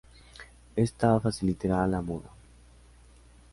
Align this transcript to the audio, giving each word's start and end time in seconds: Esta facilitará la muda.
Esta 0.75 1.19
facilitará 1.19 1.85
la 1.85 2.01
muda. 2.01 2.31